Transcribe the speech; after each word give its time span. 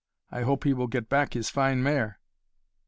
I 0.31 0.41
hope 0.41 0.63
he 0.63 0.73
will 0.73 0.87
get 0.87 1.09
back 1.09 1.33
his 1.33 1.51
fine 1.51 1.83
mare." 1.83 2.19